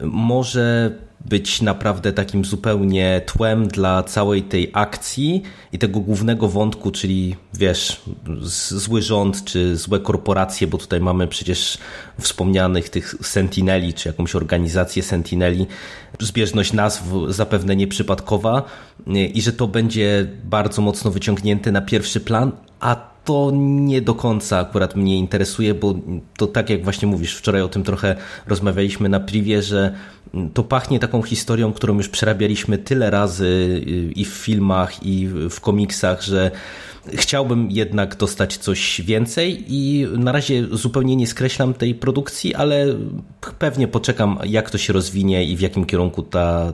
może 0.00 0.92
być 1.28 1.62
naprawdę 1.62 2.12
takim 2.12 2.44
zupełnie 2.44 3.20
tłem 3.26 3.68
dla 3.68 4.02
całej 4.02 4.42
tej 4.42 4.70
akcji 4.72 5.42
i 5.72 5.78
tego 5.78 6.00
głównego 6.00 6.48
wątku, 6.48 6.90
czyli 6.90 7.36
wiesz, 7.54 8.02
zły 8.70 9.02
rząd 9.02 9.44
czy 9.44 9.76
złe 9.76 10.00
korporacje, 10.00 10.66
bo 10.66 10.78
tutaj 10.78 11.00
mamy 11.00 11.26
przecież 11.26 11.78
wspomnianych 12.20 12.88
tych 12.88 13.14
Sentineli, 13.22 13.94
czy 13.94 14.08
jakąś 14.08 14.34
organizację 14.34 15.02
Sentineli, 15.02 15.66
zbieżność 16.20 16.72
nazw 16.72 17.04
zapewne 17.28 17.76
nieprzypadkowa 17.76 18.62
i 19.34 19.42
że 19.42 19.52
to 19.52 19.66
będzie 19.66 20.26
bardzo 20.44 20.82
mocno 20.82 21.10
wyciągnięte 21.10 21.72
na 21.72 21.80
pierwszy 21.80 22.20
plan, 22.20 22.52
a 22.80 23.08
to 23.28 23.50
nie 23.54 24.00
do 24.00 24.14
końca 24.14 24.58
akurat 24.58 24.96
mnie 24.96 25.18
interesuje, 25.18 25.74
bo 25.74 25.94
to 26.36 26.46
tak 26.46 26.70
jak 26.70 26.84
właśnie 26.84 27.08
mówisz, 27.08 27.36
wczoraj 27.36 27.62
o 27.62 27.68
tym 27.68 27.82
trochę 27.82 28.16
rozmawialiśmy 28.46 29.08
na 29.08 29.20
privie, 29.20 29.62
że 29.62 29.94
to 30.54 30.62
pachnie 30.62 30.98
taką 30.98 31.22
historią, 31.22 31.72
którą 31.72 31.96
już 31.96 32.08
przerabialiśmy 32.08 32.78
tyle 32.78 33.10
razy 33.10 33.82
i 34.16 34.24
w 34.24 34.28
filmach, 34.28 35.06
i 35.06 35.28
w 35.50 35.60
komiksach, 35.60 36.22
że 36.22 36.50
chciałbym 37.14 37.70
jednak 37.70 38.16
dostać 38.16 38.56
coś 38.56 39.00
więcej 39.00 39.64
i 39.68 40.06
na 40.16 40.32
razie 40.32 40.66
zupełnie 40.72 41.16
nie 41.16 41.26
skreślam 41.26 41.74
tej 41.74 41.94
produkcji, 41.94 42.54
ale 42.54 42.86
pewnie 43.58 43.88
poczekam, 43.88 44.38
jak 44.44 44.70
to 44.70 44.78
się 44.78 44.92
rozwinie 44.92 45.44
i 45.44 45.56
w 45.56 45.60
jakim 45.60 45.84
kierunku 45.84 46.22
ta 46.22 46.72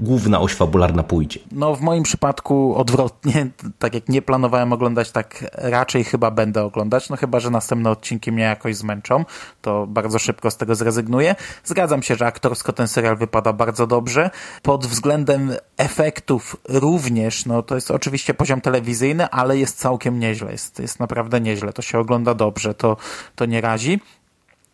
główna 0.00 0.40
oś 0.40 0.54
fabularna 0.54 1.02
pójdzie. 1.02 1.40
No 1.52 1.74
w 1.74 1.80
moim 1.80 2.02
przypadku 2.02 2.76
odwrotnie, 2.76 3.46
tak 3.78 3.94
jak 3.94 4.08
nie 4.08 4.22
planowałem 4.22 4.72
oglądać, 4.72 5.10
tak 5.10 5.44
raczej 5.54 6.04
chyba 6.04 6.30
będę 6.30 6.64
oglądać, 6.64 7.10
no 7.10 7.16
chyba, 7.16 7.40
że 7.40 7.50
następne 7.50 7.90
odcinki 7.90 8.32
mnie 8.32 8.42
jakoś 8.42 8.76
zmęczą, 8.76 9.24
to 9.62 9.86
bardzo 9.86 10.18
szybko 10.18 10.50
z 10.50 10.56
tego 10.56 10.74
zrezygnuję. 10.74 11.34
Zgadzam 11.64 12.02
się, 12.02 12.16
że 12.16 12.26
aktorsko 12.26 12.72
ten 12.72 12.88
serial 12.88 13.16
wypada 13.16 13.52
bardzo 13.52 13.86
dobrze. 13.86 14.30
Pod 14.62 14.86
względem 14.86 15.52
efektów 15.76 16.56
również, 16.68 17.46
no 17.46 17.62
to 17.62 17.74
jest 17.74 17.90
oczywiście 17.90 18.34
poziom 18.34 18.60
telewizyjny, 18.60 19.30
ale 19.30 19.58
jest 19.58 19.78
całkiem 19.78 20.18
nieźle, 20.18 20.52
jest, 20.52 20.78
jest 20.78 21.00
naprawdę 21.00 21.40
nieźle, 21.40 21.72
to 21.72 21.82
się 21.82 21.98
ogląda 21.98 22.34
dobrze, 22.34 22.74
to, 22.74 22.96
to 23.34 23.46
nie 23.46 23.60
razi. 23.60 24.00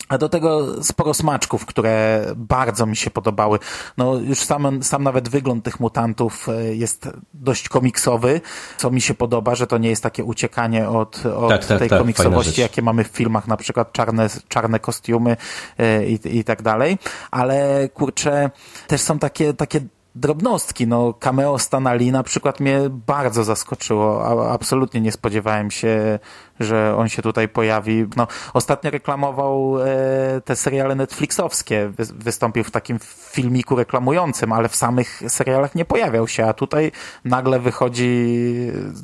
A 0.09 0.19
do 0.19 0.29
tego 0.29 0.83
sporo 0.85 1.15
smaczków, 1.15 1.67
które 1.67 2.25
bardzo 2.37 2.87
mi 2.87 2.97
się 2.97 3.11
podobały. 3.11 3.59
No 3.97 4.15
już 4.15 4.39
sam, 4.39 4.83
sam 4.83 5.03
nawet 5.03 5.29
wygląd 5.29 5.65
tych 5.65 5.81
mutantów 5.81 6.49
e, 6.49 6.75
jest 6.75 7.09
dość 7.35 7.69
komiksowy, 7.69 8.41
co 8.77 8.91
mi 8.91 9.01
się 9.01 9.15
podoba, 9.15 9.55
że 9.55 9.67
to 9.67 9.79
nie 9.79 9.89
jest 9.89 10.03
takie 10.03 10.25
uciekanie 10.25 10.89
od, 10.89 11.27
od 11.27 11.49
tak, 11.49 11.65
tak, 11.65 11.79
tej 11.79 11.89
tak, 11.89 11.99
komiksowości, 11.99 12.61
jakie 12.61 12.83
mamy 12.83 13.05
w 13.05 13.09
filmach, 13.09 13.49
na 13.49 13.57
przykład 13.57 13.93
czarne, 13.93 14.29
czarne 14.49 14.81
kostiumy 14.81 15.37
e, 15.79 16.07
i, 16.07 16.39
i 16.39 16.45
tak 16.45 16.63
dalej. 16.63 16.99
Ale 17.31 17.89
kurczę, 17.95 18.51
też 18.87 19.01
są 19.01 19.19
takie, 19.19 19.55
takie 19.55 19.81
drobnostki. 20.17 20.87
No, 20.87 21.15
cameo 21.15 21.59
Stanali 21.59 22.13
na 22.13 22.23
przykład 22.23 22.61
mnie 22.61 22.81
bardzo 22.91 23.45
zaskoczyło. 23.45 24.27
Absolutnie 24.51 25.01
nie 25.01 25.13
spodziewałem 25.13 25.71
się, 25.71 26.19
że 26.61 26.97
on 26.97 27.09
się 27.09 27.23
tutaj 27.23 27.49
pojawi. 27.49 28.07
No, 28.17 28.27
ostatnio 28.55 28.91
reklamował 28.91 29.79
e, 29.81 30.41
te 30.45 30.57
seriale 30.57 30.95
Netflixowskie. 30.95 31.89
Wy, 31.89 32.05
wystąpił 32.15 32.65
w 32.65 32.71
takim 32.71 32.99
filmiku 33.33 33.77
reklamującym, 33.77 34.53
ale 34.53 34.69
w 34.69 34.77
samych 34.77 35.23
serialach 35.29 35.75
nie 35.75 35.85
pojawiał 35.85 36.29
się, 36.29 36.47
a 36.47 36.53
tutaj 36.53 36.93
nagle 37.25 37.61
wychodzi, 37.61 38.27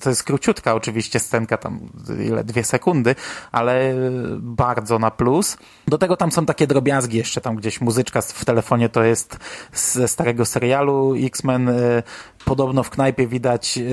to 0.03 0.09
jest 0.09 0.25
króciutka 0.25 0.75
oczywiście 0.75 1.21
scenka, 1.21 1.57
tam 1.57 1.81
ile, 2.21 2.45
dwie 2.45 2.65
sekundy, 2.65 3.15
ale 3.53 3.95
bardzo 4.39 4.99
na 4.99 5.11
plus. 5.11 5.57
Do 5.89 5.99
tego 5.99 6.17
tam 6.17 6.33
są 6.33 6.47
takie 6.47 6.67
drobiazgi 6.67 7.19
jeszcze, 7.19 7.41
tam 7.41 7.57
gdzieś 7.57 7.81
muzyczka 7.81 8.21
w 8.23 8.45
telefonie 8.45 8.89
to 8.89 9.03
jest 9.03 9.39
ze 9.73 10.09
starego 10.09 10.45
serialu 10.45 11.15
X-Men, 11.19 11.69
e, 11.69 12.03
podobno 12.45 12.83
w 12.83 12.91
knajpie 12.91 13.27
widać 13.27 13.77
yy, 13.77 13.87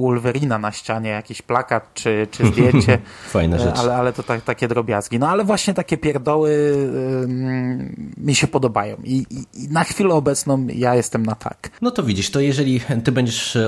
Wolverina 0.00 0.58
na 0.58 0.72
ścianie, 0.72 1.10
jakiś 1.10 1.42
plakat 1.42 1.94
czy, 1.94 2.26
czy 2.30 2.45
zdjęcie. 2.46 2.98
Fajna 3.28 3.58
rzecz. 3.58 3.78
Ale, 3.78 3.96
ale 3.96 4.12
to 4.12 4.22
tak, 4.22 4.42
takie 4.42 4.68
drobiazgi. 4.68 5.18
No 5.18 5.28
ale 5.28 5.44
właśnie 5.44 5.74
takie 5.74 5.96
pierdoły 5.96 6.50
yy, 7.28 8.14
mi 8.16 8.34
się 8.34 8.46
podobają 8.46 8.96
I, 9.04 9.26
i, 9.30 9.64
i 9.64 9.68
na 9.68 9.84
chwilę 9.84 10.14
obecną 10.14 10.66
ja 10.74 10.94
jestem 10.94 11.26
na 11.26 11.34
tak. 11.34 11.70
No 11.82 11.90
to 11.90 12.02
widzisz, 12.02 12.30
to 12.30 12.40
jeżeli 12.40 12.80
ty 13.04 13.12
będziesz 13.12 13.58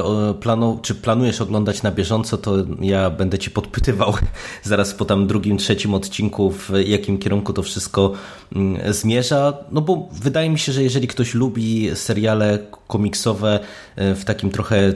planu, 0.41 0.79
czy 0.83 0.95
planujesz 0.95 1.41
oglądać 1.41 1.83
na 1.83 1.91
bieżąco, 1.91 2.39
to 2.39 2.57
ja 2.81 3.11
będę 3.11 3.39
ci 3.39 3.51
podpytywał 3.51 4.15
zaraz 4.63 4.95
po 4.95 5.05
tam 5.05 5.27
drugim, 5.27 5.59
trzecim 5.59 5.95
odcinku, 5.95 6.51
w 6.51 6.71
jakim 6.87 7.19
kierunku 7.19 7.53
to 7.53 7.63
wszystko 7.63 8.13
mm, 8.57 8.93
zmierza. 8.95 9.53
No 9.73 9.81
bo 9.81 10.09
wydaje 10.13 10.51
mi 10.51 10.59
się, 10.59 10.73
że 10.73 10.83
jeżeli 10.83 11.09
ktoś 11.09 11.35
lubi 11.35 11.91
seriale 11.95 12.59
komiksowe 12.87 13.61
e, 13.97 14.15
w 14.15 14.25
takim 14.25 14.51
trochę 14.51 14.93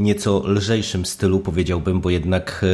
nieco 0.00 0.42
lżejszym 0.46 1.06
stylu, 1.06 1.40
powiedziałbym, 1.40 2.00
bo 2.00 2.10
jednak 2.10 2.64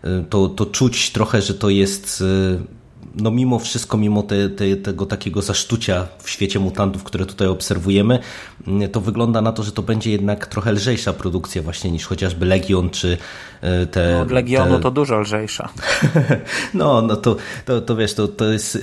to, 0.29 0.49
to 0.49 0.65
czuć 0.65 1.11
trochę, 1.11 1.41
że 1.41 1.53
to 1.53 1.69
jest 1.69 2.23
e, 2.57 2.80
no 3.15 3.31
mimo 3.31 3.59
wszystko, 3.59 3.97
mimo 3.97 4.23
te, 4.23 4.49
te, 4.49 4.75
tego 4.75 5.05
takiego 5.05 5.41
zasztucia 5.41 6.07
w 6.23 6.29
świecie 6.29 6.59
mutantów, 6.59 7.03
które 7.03 7.25
tutaj 7.25 7.47
obserwujemy, 7.47 8.19
mm, 8.67 8.89
to 8.89 9.01
wygląda 9.01 9.41
na 9.41 9.51
to, 9.51 9.63
że 9.63 9.71
to 9.71 9.81
będzie 9.81 10.11
jednak 10.11 10.47
trochę 10.47 10.71
lżejsza 10.71 11.13
produkcja 11.13 11.61
właśnie 11.61 11.91
niż 11.91 12.05
chociażby 12.05 12.45
Legion, 12.45 12.89
czy 12.89 13.17
e, 13.61 13.85
te... 13.85 14.13
No, 14.15 14.21
od 14.21 14.31
Legionu 14.31 14.75
te... 14.75 14.83
to 14.83 14.91
dużo 14.91 15.19
lżejsza. 15.19 15.69
no, 16.73 17.01
no 17.01 17.15
to, 17.15 17.35
to, 17.65 17.81
to 17.81 17.95
wiesz, 17.95 18.13
to, 18.13 18.27
to 18.27 18.51
jest 18.51 18.75
e, 18.75 18.79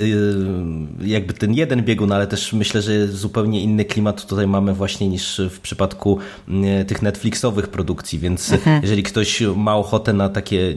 jakby 1.07 1.35
ten 1.35 1.55
jeden 1.55 1.83
biegun, 1.83 2.13
ale 2.13 2.27
też 2.27 2.53
myślę, 2.53 2.83
że 2.83 3.09
zupełnie 3.09 3.63
inny 3.63 3.85
klimat 3.85 4.27
tutaj 4.27 4.47
mamy 4.47 4.75
właśnie 4.75 5.09
niż 5.09 5.41
w 5.51 5.61
przypadku 5.61 6.19
mm, 6.49 6.87
tych 6.87 7.03
Netflixowych 7.03 7.69
produkcji, 7.69 8.19
więc 8.19 8.53
mhm. 8.53 8.83
jeżeli 8.83 9.03
ktoś 9.03 9.43
ma 9.57 9.77
ochotę 9.77 10.13
na 10.13 10.29
takie 10.29 10.77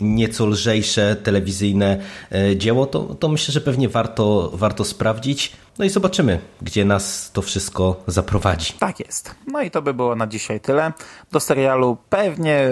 nieco 0.00 0.46
lżejsze 0.46 1.16
telewizyjne 1.16 1.98
e, 2.32 2.56
dzieło, 2.56 2.87
to, 2.90 3.14
to 3.14 3.28
myślę, 3.28 3.52
że 3.52 3.60
pewnie 3.60 3.88
warto, 3.88 4.50
warto 4.54 4.84
sprawdzić. 4.84 5.52
No 5.78 5.84
i 5.84 5.90
zobaczymy, 5.90 6.40
gdzie 6.62 6.84
nas 6.84 7.30
to 7.32 7.42
wszystko 7.42 8.02
zaprowadzi. 8.06 8.72
Tak 8.72 9.00
jest. 9.00 9.34
No 9.46 9.62
i 9.62 9.70
to 9.70 9.82
by 9.82 9.94
było 9.94 10.16
na 10.16 10.26
dzisiaj 10.26 10.60
tyle. 10.60 10.92
Do 11.32 11.40
serialu 11.40 11.96
pewnie 12.10 12.68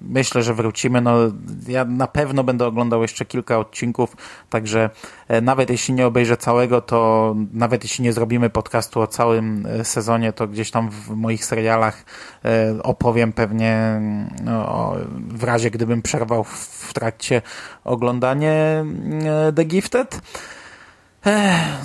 myślę, 0.00 0.42
że 0.42 0.54
wrócimy. 0.54 1.00
No, 1.00 1.16
ja 1.68 1.84
na 1.84 2.06
pewno 2.06 2.44
będę 2.44 2.66
oglądał 2.66 3.02
jeszcze 3.02 3.24
kilka 3.24 3.58
odcinków, 3.58 4.16
także 4.50 4.90
nawet 5.42 5.70
jeśli 5.70 5.94
nie 5.94 6.06
obejrzę 6.06 6.36
całego, 6.36 6.80
to 6.80 7.34
nawet 7.52 7.82
jeśli 7.82 8.04
nie 8.04 8.12
zrobimy 8.12 8.50
podcastu 8.50 9.00
o 9.00 9.06
całym 9.06 9.66
e, 9.66 9.84
sezonie, 9.84 10.32
to 10.32 10.46
gdzieś 10.46 10.70
tam 10.70 10.90
w 10.90 11.10
moich 11.10 11.44
serialach 11.44 12.04
e, 12.44 12.82
opowiem 12.82 13.32
pewnie 13.32 14.00
no, 14.44 14.94
w 15.28 15.44
razie 15.44 15.70
gdybym 15.70 16.02
przerwał 16.02 16.44
w 16.44 16.92
trakcie 16.94 17.42
oglądania 17.84 18.84
The 19.56 19.64
Gifted. 19.64 20.20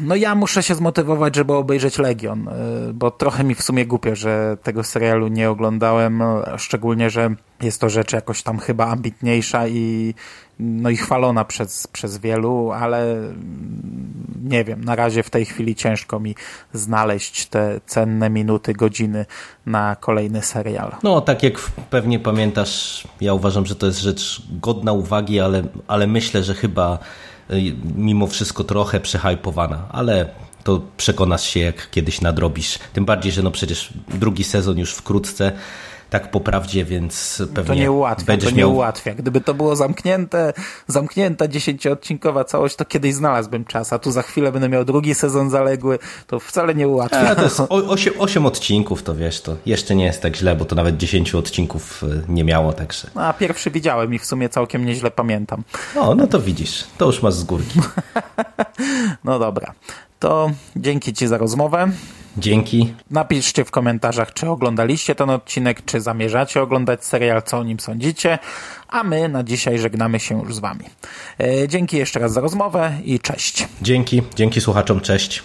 No 0.01 0.15
ja 0.15 0.35
muszę 0.35 0.63
się 0.63 0.75
zmotywować, 0.75 1.35
żeby 1.35 1.53
obejrzeć 1.53 1.97
Legion, 1.97 2.47
e, 2.47 2.53
bo 2.93 3.11
trochę 3.11 3.43
mi 3.43 3.55
w 3.55 3.63
sumie 3.63 3.85
głupio, 3.85 4.15
że 4.15 4.57
tego 4.63 4.83
serialu 4.83 5.27
nie 5.27 5.49
oglądałem, 5.49 6.23
szczególnie, 6.57 7.09
że 7.09 7.35
jest 7.61 7.81
to 7.81 7.89
rzecz 7.89 8.13
jakoś 8.13 8.43
tam 8.43 8.59
chyba 8.59 8.87
ambitniejsza 8.87 9.67
i 9.67 10.13
no 10.59 10.89
i 10.89 10.97
chwalona 10.97 11.45
przez, 11.45 11.87
przez 11.87 12.17
wielu, 12.17 12.71
ale 12.71 13.21
nie 14.43 14.63
wiem, 14.63 14.83
na 14.83 14.95
razie 14.95 15.23
w 15.23 15.29
tej 15.29 15.45
chwili 15.45 15.75
ciężko 15.75 16.19
mi 16.19 16.35
znaleźć 16.73 17.45
te 17.45 17.79
cenne 17.85 18.29
minuty, 18.29 18.73
godziny 18.73 19.25
na 19.65 19.95
kolejny 19.95 20.41
serial. 20.41 20.95
No, 21.03 21.21
tak 21.21 21.43
jak 21.43 21.53
pewnie 21.89 22.19
pamiętasz, 22.19 23.07
ja 23.21 23.33
uważam, 23.33 23.65
że 23.65 23.75
to 23.75 23.85
jest 23.85 23.99
rzecz 23.99 24.41
godna 24.61 24.91
uwagi, 24.91 25.39
ale, 25.39 25.63
ale 25.87 26.07
myślę, 26.07 26.43
że 26.43 26.53
chyba 26.53 26.99
Y, 26.99 27.34
mimo 27.95 28.27
wszystko 28.27 28.63
trochę 28.63 28.99
przehypowana, 28.99 29.87
ale 29.91 30.29
to 30.63 30.81
przekonasz 30.97 31.43
się, 31.43 31.59
jak 31.59 31.89
kiedyś 31.89 32.21
nadrobisz. 32.21 32.79
Tym 32.93 33.05
bardziej, 33.05 33.31
że 33.31 33.41
no 33.41 33.51
przecież 33.51 33.93
drugi 34.07 34.43
sezon 34.43 34.77
już 34.77 34.91
wkrótce 34.93 35.51
tak 36.09 36.31
po 36.31 36.39
prawdzie, 36.39 36.85
więc 36.85 37.43
pewnie 37.53 37.75
to 37.75 37.81
nie 37.81 37.91
ułatwia, 37.91 38.25
będziesz 38.25 38.49
to 38.49 38.55
nie 38.55 38.61
miał... 38.61 38.73
ułatwia. 38.73 39.13
Gdyby 39.13 39.41
to 39.41 39.53
było 39.53 39.75
zamknięte, 39.75 40.53
zamknięta 40.87 41.47
dziesięcioodcinkowa 41.47 42.43
całość, 42.43 42.75
to 42.75 42.85
kiedyś 42.85 43.13
znalazłbym 43.13 43.65
czas, 43.65 43.93
a 43.93 43.99
tu 43.99 44.11
za 44.11 44.21
chwilę 44.21 44.51
będę 44.51 44.69
miał 44.69 44.85
drugi 44.85 45.15
sezon 45.15 45.49
zaległy, 45.49 45.99
to 46.27 46.39
wcale 46.39 46.75
nie 46.75 46.87
ułatwia. 46.87 47.29
A, 47.29 47.35
to 47.35 47.43
jest 47.43 47.61
8, 47.69 48.13
8 48.19 48.45
odcinków, 48.45 49.03
to 49.03 49.15
wiesz, 49.15 49.41
to 49.41 49.55
jeszcze 49.65 49.95
nie 49.95 50.05
jest 50.05 50.21
tak 50.21 50.35
źle, 50.35 50.55
bo 50.55 50.65
to 50.65 50.75
nawet 50.75 50.97
10 50.97 51.35
odcinków 51.35 52.03
y, 52.03 52.23
nie 52.27 52.43
miało, 52.43 52.73
także... 52.73 53.07
No, 53.15 53.21
a 53.25 53.33
pierwszy 53.33 53.71
widziałem 53.71 54.13
i 54.13 54.19
w 54.19 54.25
sumie 54.25 54.49
całkiem 54.49 54.85
nieźle 54.85 55.11
pamiętam. 55.11 55.63
No, 55.95 56.15
no 56.15 56.27
to 56.27 56.39
widzisz, 56.39 56.83
to 56.97 57.05
już 57.05 57.21
masz 57.21 57.33
z 57.33 57.43
górki. 57.43 57.79
no 59.23 59.39
dobra, 59.39 59.73
to 60.19 60.51
dzięki 60.75 61.13
Ci 61.13 61.27
za 61.27 61.37
rozmowę. 61.37 61.91
Dzięki. 62.37 62.93
Napiszcie 63.11 63.65
w 63.65 63.71
komentarzach, 63.71 64.33
czy 64.33 64.49
oglądaliście 64.49 65.15
ten 65.15 65.29
odcinek, 65.29 65.85
czy 65.85 66.01
zamierzacie 66.01 66.61
oglądać 66.61 67.05
serial, 67.05 67.43
co 67.43 67.57
o 67.57 67.63
nim 67.63 67.79
sądzicie, 67.79 68.39
a 68.87 69.03
my 69.03 69.29
na 69.29 69.43
dzisiaj 69.43 69.79
żegnamy 69.79 70.19
się 70.19 70.39
już 70.39 70.55
z 70.55 70.59
Wami. 70.59 70.85
E, 71.39 71.67
dzięki 71.67 71.97
jeszcze 71.97 72.19
raz 72.19 72.33
za 72.33 72.41
rozmowę 72.41 72.93
i 73.03 73.19
cześć. 73.19 73.67
Dzięki, 73.81 74.21
dzięki 74.35 74.61
słuchaczom, 74.61 75.01
cześć. 75.01 75.43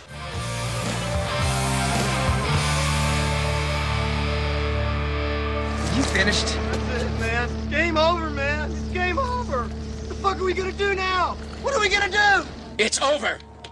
You 5.96 6.02
finished? 6.02 6.46
That's 6.46 7.02
it, 7.02 7.20
man. 7.20 7.48
Game 7.70 8.00
over, 8.00 8.30
man. 8.30 8.70
It's 8.70 8.94
game 8.94 9.18
over. 9.18 9.58
What 9.58 10.08
the 10.08 10.14
fuck 10.14 10.36
are 10.36 10.44
we 10.44 10.54
gonna 10.54 10.72
do 10.72 10.94
now? 10.94 11.36
What 11.62 11.74
are 11.74 11.80
we 11.80 11.88
gonna 11.88 12.08
do? 12.08 12.46
It's 12.78 13.02
over. 13.02 13.49